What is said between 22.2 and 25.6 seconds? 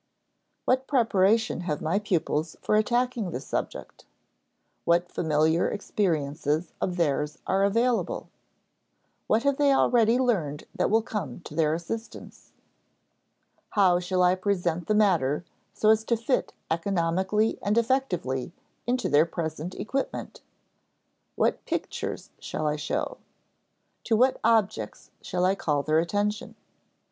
shall I show? To what objects shall I